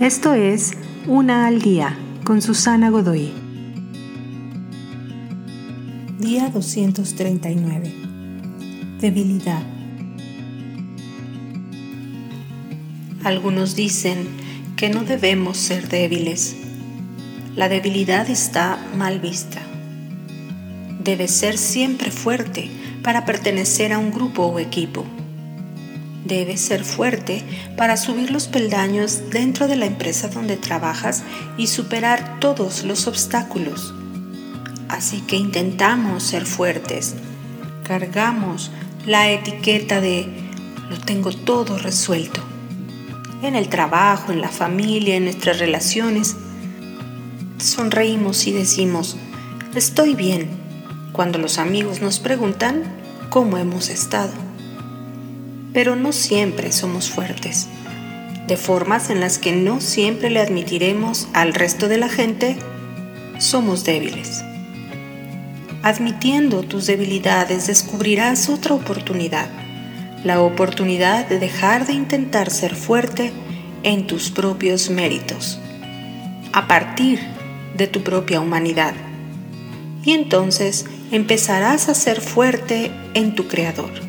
[0.00, 0.72] Esto es
[1.06, 3.32] Una al Día con Susana Godoy.
[6.18, 7.94] Día 239.
[9.00, 9.62] Debilidad.
[13.24, 14.28] Algunos dicen
[14.76, 16.56] que no debemos ser débiles.
[17.54, 19.62] La debilidad está mal vista.
[21.02, 22.68] Debes ser siempre fuerte
[23.02, 25.06] para pertenecer a un grupo o equipo.
[26.26, 27.44] Debes ser fuerte
[27.76, 31.22] para subir los peldaños dentro de la empresa donde trabajas
[31.56, 33.94] y superar todos los obstáculos.
[34.88, 37.14] Así que intentamos ser fuertes.
[37.84, 38.72] Cargamos
[39.06, 40.26] la etiqueta de
[40.90, 42.40] lo tengo todo resuelto.
[43.42, 46.34] En el trabajo, en la familia, en nuestras relaciones.
[47.58, 49.16] Sonreímos y decimos,
[49.76, 50.48] estoy bien,
[51.12, 52.82] cuando los amigos nos preguntan
[53.30, 54.45] cómo hemos estado
[55.76, 57.68] pero no siempre somos fuertes,
[58.46, 62.56] de formas en las que no siempre le admitiremos al resto de la gente,
[63.36, 64.42] somos débiles.
[65.82, 69.50] Admitiendo tus debilidades descubrirás otra oportunidad,
[70.24, 73.30] la oportunidad de dejar de intentar ser fuerte
[73.82, 75.60] en tus propios méritos,
[76.54, 77.20] a partir
[77.76, 78.94] de tu propia humanidad.
[80.02, 84.05] Y entonces empezarás a ser fuerte en tu Creador.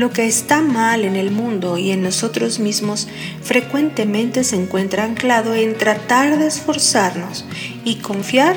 [0.00, 3.06] Lo que está mal en el mundo y en nosotros mismos
[3.42, 7.44] frecuentemente se encuentra anclado en tratar de esforzarnos
[7.84, 8.56] y confiar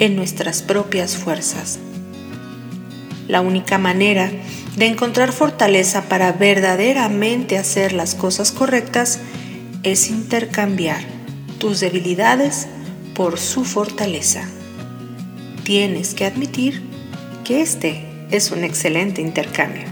[0.00, 1.78] en nuestras propias fuerzas.
[3.26, 4.30] La única manera
[4.76, 9.18] de encontrar fortaleza para verdaderamente hacer las cosas correctas
[9.84, 11.02] es intercambiar
[11.58, 12.68] tus debilidades
[13.14, 14.46] por su fortaleza.
[15.64, 16.82] Tienes que admitir
[17.44, 19.91] que este es un excelente intercambio.